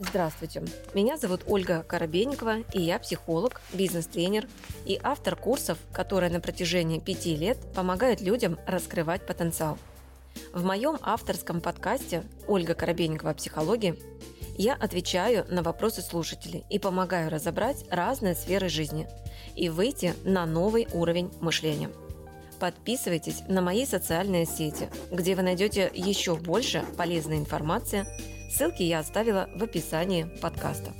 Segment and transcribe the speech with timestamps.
[0.00, 0.62] Здравствуйте,
[0.94, 4.46] меня зовут Ольга Коробейникова, и я психолог, бизнес-тренер
[4.86, 9.76] и автор курсов, которые на протяжении пяти лет помогают людям раскрывать потенциал.
[10.52, 13.34] В моем авторском подкасте «Ольга Коробейникова.
[13.34, 13.96] Психология»
[14.56, 19.08] я отвечаю на вопросы слушателей и помогаю разобрать разные сферы жизни
[19.56, 21.90] и выйти на новый уровень мышления.
[22.60, 28.06] Подписывайтесь на мои социальные сети, где вы найдете еще больше полезной информации–
[28.48, 30.94] Ссылки я оставила в описании подкаста.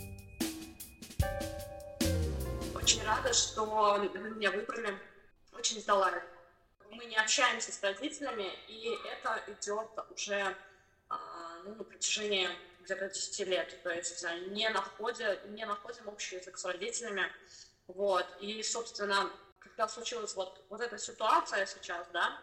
[2.75, 4.95] Очень рада, что меня выбрали.
[5.55, 6.13] Очень сдала.
[6.91, 10.55] Мы не общаемся с родителями, и это идет уже
[11.09, 11.17] а,
[11.65, 12.49] ну, на протяжении
[12.85, 13.83] где-то 10 лет.
[13.83, 17.33] То есть не, находя, не находим общий язык с родителями.
[17.87, 18.27] Вот.
[18.41, 19.31] И, собственно,
[19.79, 22.37] когда случилась вот, вот эта ситуация сейчас, да,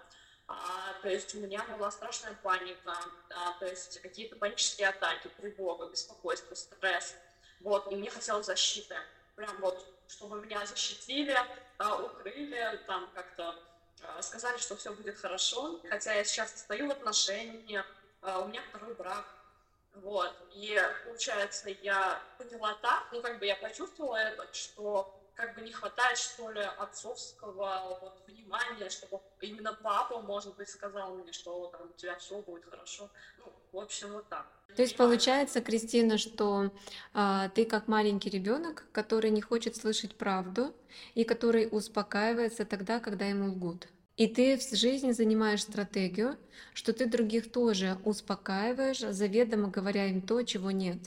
[0.48, 2.96] а, то есть у меня была страшная паника,
[3.30, 7.14] а, то есть какие-то панические атаки, тревога, беспокойство, стресс.
[7.60, 8.96] Вот, и мне хотелось защиты.
[9.36, 11.38] Прям вот, чтобы меня защитили,
[11.78, 13.60] а, укрыли, там как-то
[14.02, 15.82] а, сказали, что все будет хорошо.
[15.90, 17.86] Хотя я сейчас стою в отношениях,
[18.22, 19.26] а, у меня второй брак.
[19.96, 25.62] Вот, и получается, я поняла так, ну как бы я почувствовала это, что как бы
[25.62, 31.68] не хватает, что ли, отцовского вот, внимания, чтобы именно папа, может быть, сказал мне, что
[31.68, 33.10] там, у тебя все будет хорошо.
[33.38, 34.48] Ну, в общем, вот так.
[34.76, 36.72] То есть получается, Кристина, что
[37.14, 40.74] а, ты как маленький ребенок, который не хочет слышать правду
[41.14, 43.88] и который успокаивается тогда, когда ему лгут.
[44.18, 46.38] И ты в жизни занимаешь стратегию,
[46.74, 51.00] что ты других тоже успокаиваешь, заведомо говоря им то, чего нет.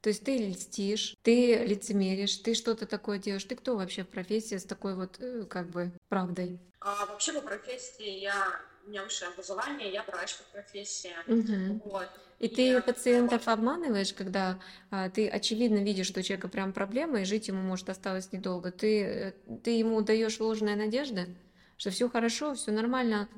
[0.00, 3.44] То есть ты льстишь, ты лицемеришь, ты что-то такое делаешь.
[3.44, 6.60] Ты кто вообще в профессии с такой вот э, как бы правдой?
[6.80, 11.12] А, вообще по профессии я у меня высшее образование, я врач по профессии.
[11.26, 11.90] Угу.
[11.90, 12.08] Вот.
[12.38, 17.22] И, и ты пациентов обманываешь, когда а, ты очевидно видишь, что у человека прям проблема,
[17.22, 18.70] и жить ему может осталось недолго.
[18.70, 19.32] Ты, э,
[19.64, 21.34] ты ему даешь ложные надежды,
[21.76, 23.28] что все хорошо, все нормально,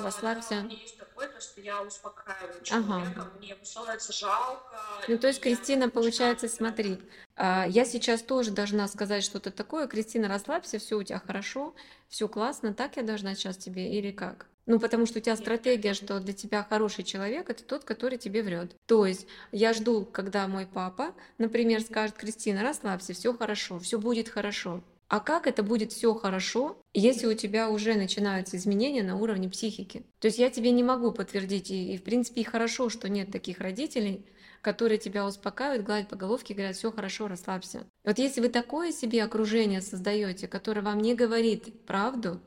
[0.00, 0.64] расслабься.
[0.64, 3.30] У есть такое, то, что я успокаиваю человека, ага.
[3.38, 4.76] мне становится жалко.
[5.08, 6.98] Ну, то есть, Кристина, получается, смотри,
[7.36, 9.86] а, я сейчас тоже должна сказать что-то такое.
[9.86, 11.74] Кристина, расслабься, все у тебя хорошо,
[12.08, 14.46] все классно, так я должна сейчас тебе или как?
[14.66, 18.42] Ну, потому что у тебя стратегия, что для тебя хороший человек это тот, который тебе
[18.42, 18.74] врет.
[18.86, 24.28] То есть я жду, когда мой папа, например, скажет, Кристина, расслабься, все хорошо, все будет
[24.28, 24.82] хорошо.
[25.08, 30.04] А как это будет все хорошо, если у тебя уже начинаются изменения на уровне психики?
[30.18, 33.30] То есть я тебе не могу подтвердить, и, и в принципе и хорошо, что нет
[33.30, 34.26] таких родителей,
[34.62, 37.86] которые тебя успокаивают, гладят по головке и говорят, все хорошо, расслабься.
[38.04, 42.40] Вот если вы такое себе окружение создаете, которое вам не говорит правду,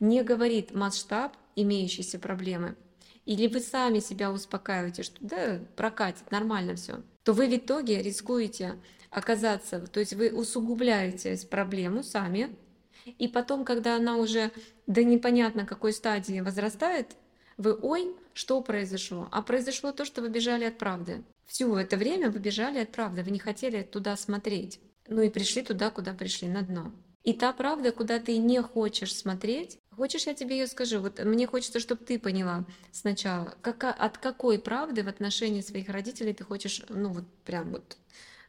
[0.00, 2.76] не говорит масштаб имеющейся проблемы,
[3.26, 8.76] или вы сами себя успокаиваете, что да, прокатит, нормально все, то вы в итоге рискуете
[9.10, 12.56] оказаться, то есть вы усугубляете проблему сами,
[13.04, 14.50] и потом, когда она уже
[14.86, 17.16] до непонятно какой стадии возрастает,
[17.56, 19.28] вы ой, что произошло?
[19.32, 21.24] А произошло то, что вы бежали от правды.
[21.46, 24.80] Все это время вы бежали от правды, вы не хотели туда смотреть.
[25.08, 26.92] Ну и пришли туда, куда пришли, на дно.
[27.22, 31.00] И та правда, куда ты не хочешь смотреть, хочешь, я тебе ее скажу.
[31.00, 36.32] Вот мне хочется, чтобы ты поняла сначала, как, от какой правды в отношении своих родителей
[36.34, 37.96] ты хочешь, ну вот прям вот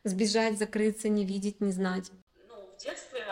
[0.03, 2.11] сбежать, закрыться, не видеть, не знать?
[2.47, 3.25] Ну, в детстве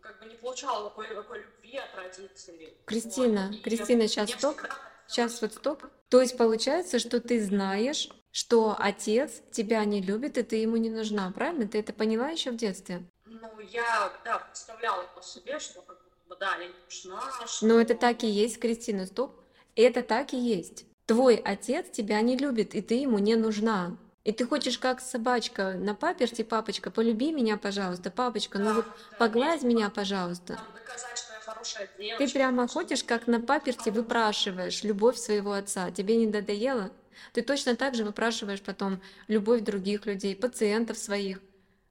[0.00, 2.76] как бы не получала такой, такой любви от родителей.
[2.84, 3.62] Кристина, вот.
[3.62, 4.60] Кристина, сейчас стоп.
[5.06, 5.84] Сейчас вот стоп.
[6.08, 10.90] То есть получается, что ты знаешь, что отец тебя не любит, и ты ему не
[10.90, 11.66] нужна, правильно?
[11.66, 13.02] Ты это поняла еще в детстве?
[13.24, 17.46] Ну, я, да, представляла по себе, что как бы, да, я не нужна.
[17.46, 17.66] Что...
[17.66, 19.40] Но это так и есть, Кристина, стоп.
[19.76, 20.84] Это так и есть.
[21.06, 23.96] Твой отец тебя не любит, и ты ему не нужна.
[24.22, 28.76] И ты хочешь как собачка на паперте, папочка, полюби меня, пожалуйста, папочка, ну да, ну
[28.76, 30.60] вот да, погладь меня, пожалуйста.
[30.74, 32.26] доказать, что я хорошая девочка.
[32.26, 35.90] Ты прямо ходишь как на паперте, выпрашиваешь любовь своего отца.
[35.90, 36.90] Тебе не надоело?
[37.32, 41.40] Ты точно так же выпрашиваешь потом любовь других людей, пациентов своих.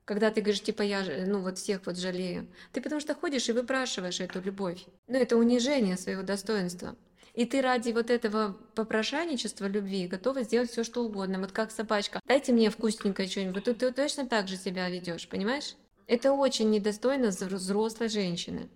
[0.09, 2.47] Когда ты говоришь, типа, я, ну вот всех вот жалею.
[2.73, 4.83] Ты потому что ходишь и выпрашиваешь эту любовь.
[5.05, 6.95] Ну это унижение своего достоинства.
[7.35, 11.39] И ты ради вот этого попрошайничества любви готова сделать все, что угодно.
[11.39, 12.21] Вот как собачка.
[12.25, 13.65] Дайте мне вкусненькое что-нибудь.
[13.65, 15.75] Ты, ты точно так же себя ведешь, понимаешь?
[16.07, 18.67] Это очень недостойно взрослой женщины.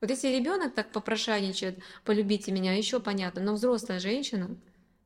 [0.00, 4.56] Вот если ребенок так попрошайничает, полюбите меня, еще понятно, но взрослая женщина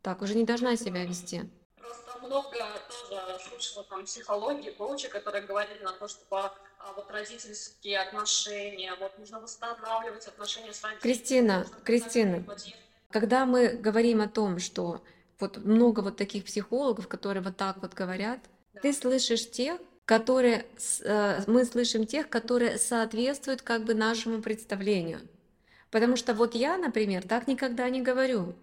[0.03, 1.45] так уже не должна себя вести.
[2.31, 2.57] Много
[2.87, 9.19] тоже слышала там психологии, коучи, которые говорили на то, что а, вот родительские отношения, вот
[9.19, 11.03] нужно восстанавливать отношения с родителями.
[11.03, 12.45] Кристина, Кристина,
[13.11, 15.03] когда мы говорим о том, что
[15.41, 18.39] вот много вот таких психологов, которые вот так вот говорят,
[18.81, 20.67] Ты слышишь тех, которые,
[21.03, 25.21] э, мы слышим тех, которые соответствуют как бы нашему представлению.
[25.91, 28.55] Потому что вот я, например, так никогда не говорю.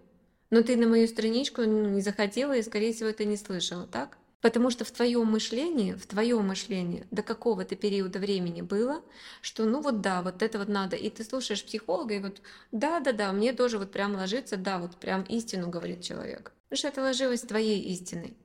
[0.50, 4.16] Но ты на мою страничку ну, не захотела и, скорее всего, ты не слышала, так?
[4.40, 9.02] Потому что в твоем мышлении, в твоем мышлении до какого-то периода времени было,
[9.42, 10.94] что ну вот да, вот это вот надо.
[10.94, 12.40] И ты слушаешь психолога, и вот
[12.70, 16.52] да, да, да, мне тоже вот прям ложится, да, вот прям истину говорит человек.
[16.68, 18.36] Потому что это ложилось твоей истиной.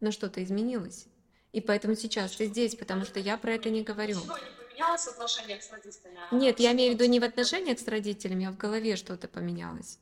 [0.00, 1.06] Но что-то изменилось.
[1.52, 4.18] И поэтому сейчас ты здесь, потому что я про это не говорю.
[4.20, 6.16] Поменялось в отношениях с родителями?
[6.32, 9.98] Нет, я имею в виду не в отношениях с родителями, а в голове что-то поменялось.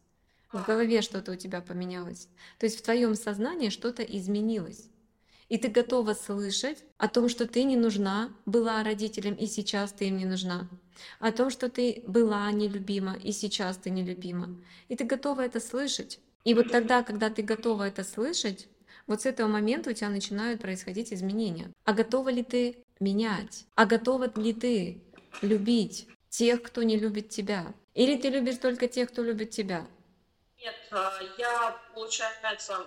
[0.53, 2.29] В голове что-то у тебя поменялось.
[2.59, 4.89] То есть в твоем сознании что-то изменилось.
[5.49, 10.07] И ты готова слышать о том, что ты не нужна была родителям, и сейчас ты
[10.07, 10.69] им не нужна.
[11.19, 14.57] О том, что ты была нелюбима, и сейчас ты нелюбима.
[14.89, 16.21] И ты готова это слышать.
[16.45, 18.69] И вот тогда, когда ты готова это слышать,
[19.07, 21.73] вот с этого момента у тебя начинают происходить изменения.
[21.85, 23.67] А готова ли ты менять?
[23.75, 25.03] А готова ли ты
[25.43, 27.75] любить тех, кто не любит тебя?
[27.95, 29.87] Или ты любишь только тех, кто любит тебя?
[30.63, 32.87] Нет, а, я, получается,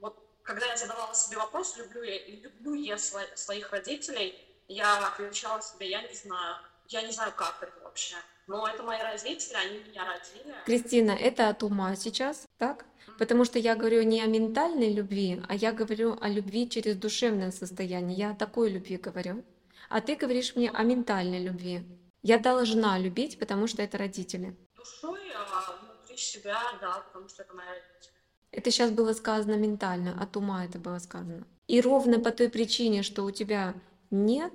[0.00, 4.34] вот когда я задавала себе вопрос, люблю я, люблю я своих родителей,
[4.68, 6.56] я отвечала себе, я не знаю,
[6.88, 8.16] я не знаю, как это вообще.
[8.48, 10.54] Но это мои родители, они меня родили.
[10.66, 12.84] Кристина, это от ума сейчас, так?
[13.18, 17.52] Потому что я говорю не о ментальной любви, а я говорю о любви через душевное
[17.52, 18.16] состояние.
[18.16, 19.44] Я о такой любви говорю.
[19.88, 21.82] А ты говоришь мне о ментальной любви.
[22.22, 24.56] Я должна любить, потому что это родители.
[24.76, 25.11] Душой,
[26.32, 28.12] себя, да, потому что это мои родители.
[28.50, 31.46] Это сейчас было сказано ментально, от ума это было сказано.
[31.68, 33.74] И ровно по той причине, что у тебя
[34.10, 34.52] нет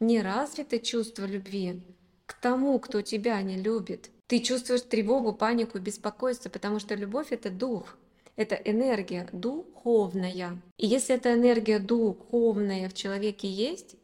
[0.00, 1.82] не развито чувство любви
[2.26, 7.50] к тому, кто тебя не любит, ты чувствуешь тревогу, панику, беспокойство, потому что любовь— это
[7.50, 7.96] дух,
[8.36, 10.60] это энергия духовная.
[10.76, 13.96] И если эта энергия духовная в человеке есть,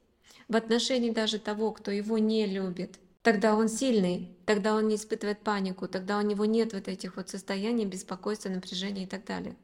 [0.49, 5.41] в отношении даже того, кто его не любит, тогда он сильный, тогда он не испытывает
[5.41, 9.57] панику, тогда у него нет вот этих вот состояний беспокойства, напряжения и так далее.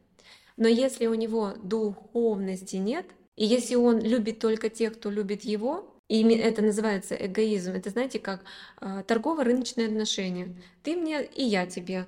[0.57, 5.95] Но если у него духовности нет, и если он любит только тех, кто любит его,
[6.09, 7.73] и это называется эгоизм.
[7.73, 8.43] Это, знаете, как
[8.81, 10.57] э, торгово-рыночные отношения.
[10.83, 12.07] Ты мне, и я тебе.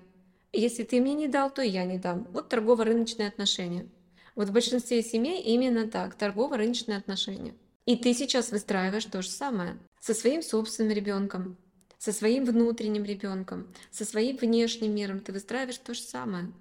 [0.53, 2.27] Если ты мне не дал, то и я не дам.
[2.33, 3.87] Вот торгово-рыночные отношения.
[4.35, 7.55] Вот в большинстве семей именно так, торгово-рыночные отношения.
[7.87, 11.57] И ты сейчас выстраиваешь то же самое со своим собственным ребенком,
[11.97, 15.21] со своим внутренним ребенком, со своим внешним миром.
[15.21, 16.53] Ты выстраиваешь то же самое.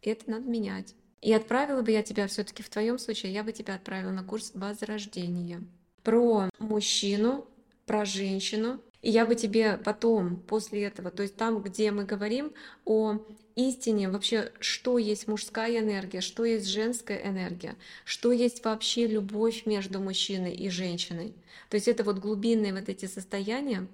[0.00, 0.94] И это надо менять.
[1.20, 4.52] И отправила бы я тебя все-таки в твоем случае, я бы тебя отправила на курс
[4.54, 5.62] возрождения
[6.02, 7.46] про мужчину,
[7.84, 8.80] про женщину.
[9.02, 12.54] И я бы тебе потом, после этого, то есть там, где мы говорим
[12.86, 13.18] о
[13.56, 20.00] истине, вообще, что есть мужская энергия, что есть женская энергия, что есть вообще любовь между
[20.00, 21.34] мужчиной и женщиной.
[21.68, 23.86] То есть это вот глубинные вот эти состояния,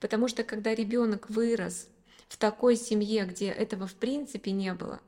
[0.00, 1.88] потому что когда ребенок вырос
[2.28, 5.00] в такой семье, где этого в принципе не было,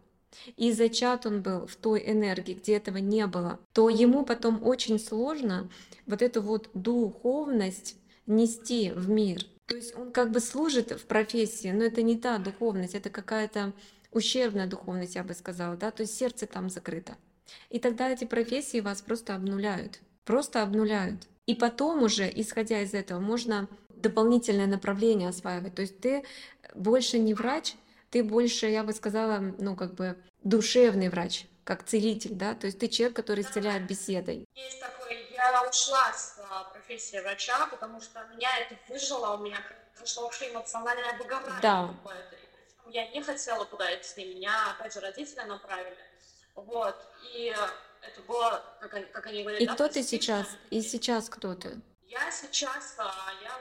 [0.57, 4.99] и зачат он был в той энергии, где этого не было, то ему потом очень
[4.99, 5.69] сложно
[6.07, 7.97] вот эту вот духовность
[8.27, 9.45] нести в мир.
[9.67, 13.75] То есть он как бы служит в профессии, но это не та духовность, это какая-то
[14.19, 17.17] ущербная духовность, я бы сказала, да, то есть сердце там закрыто.
[17.71, 21.27] И тогда эти профессии вас просто обнуляют, просто обнуляют.
[21.47, 25.75] И потом уже, исходя из этого, можно дополнительное направление осваивать.
[25.75, 26.25] То есть ты
[26.75, 27.75] больше не врач,
[28.11, 32.79] ты больше, я бы сказала, ну как бы душевный врач, как целитель, да, то есть
[32.79, 34.45] ты человек, который исцеляет беседой.
[34.55, 39.59] Есть такой, я ушла с а, профессии врача, потому что меня это выжило, у меня
[39.99, 41.61] пришло вообще эмоциональное выгорание.
[41.61, 41.95] Да.
[42.91, 45.97] Я не хотела туда идти, меня, опять же, родители направили.
[46.55, 46.97] Вот,
[47.35, 47.55] и
[48.01, 50.47] это было, как они, как они говорят, И да, кто ты сейчас?
[50.71, 51.81] И сейчас кто ты?
[52.07, 53.61] Я сейчас, а, я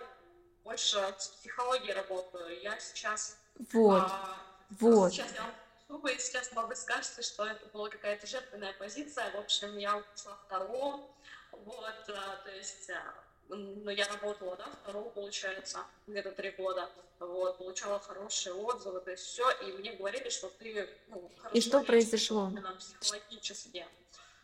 [0.63, 3.37] больше с психологией работаю, я сейчас...
[3.73, 4.37] Вот, а,
[4.79, 5.13] вот.
[5.13, 5.53] Сейчас я
[5.87, 9.31] клуба, и сейчас могу скажете, что это была какая-то жертвенная позиция.
[9.31, 11.07] В общем, я ушла второго,
[11.51, 13.13] вот, а, то есть, а,
[13.49, 16.89] ну, я работала, да, второго, получается, где-то три года,
[17.19, 21.81] вот, получала хорошие отзывы, то есть все, и мне говорили, что ты, ну, И что
[21.81, 22.51] произошло?
[22.99, 23.85] Психологически.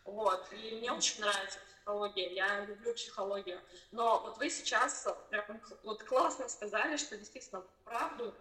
[0.06, 3.60] Вот, и мне очень нравится психология, я люблю психологию.
[3.92, 8.34] Но вот вы сейчас прям вот классно сказали, что действительно правду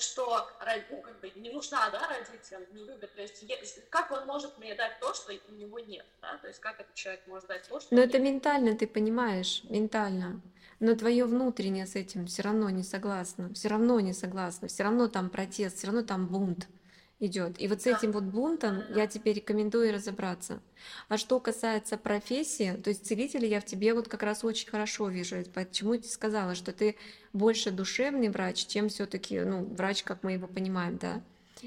[0.00, 0.48] что
[0.90, 3.14] ну, как бы, не нужна да, родителям, не любят.
[3.14, 6.06] То есть как он может мне дать то, что у него нет?
[6.22, 6.36] Да?
[6.38, 10.40] То есть как этот человек может дать то, что Но это ментально, ты понимаешь, ментально.
[10.78, 15.08] Но твое внутреннее с этим все равно не согласно, все равно не согласно, все равно
[15.08, 16.68] там протест, все равно там бунт.
[17.18, 17.60] Идет.
[17.60, 20.60] И вот с этим вот бунтом я тебе рекомендую разобраться.
[21.08, 25.08] А что касается профессии, то есть целителя я в тебе вот как раз очень хорошо
[25.08, 25.36] вижу.
[25.54, 26.96] Почему я сказала, что ты
[27.32, 31.22] больше душевный врач, чем все-таки ну, врач, как мы его понимаем, да.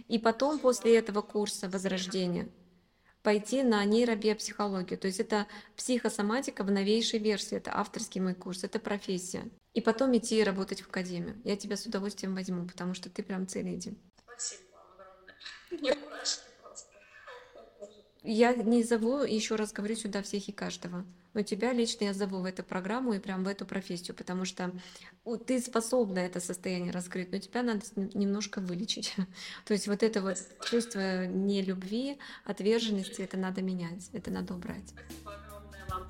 [0.07, 2.47] И потом после этого курса возрождения
[3.23, 4.97] пойти на нейробиопсихологию.
[4.97, 9.49] То есть это психосоматика в новейшей версии, это авторский мой курс, это профессия.
[9.73, 11.35] И потом идти работать в академию.
[11.43, 13.97] Я тебя с удовольствием возьму, потому что ты прям целитель.
[14.23, 14.68] Спасибо.
[15.71, 16.87] Мне мурашки просто.
[18.23, 21.05] Я не зову, еще раз говорю, сюда всех и каждого.
[21.33, 24.71] Но тебя лично я зову в эту программу и прям в эту профессию, потому что
[25.45, 29.15] ты способна это состояние раскрыть, но тебя надо немножко вылечить.
[29.65, 30.37] То есть вот это вот
[30.69, 34.89] чувство нелюбви, отверженности, это надо менять, это надо убрать.
[34.89, 36.09] Спасибо огромное вам.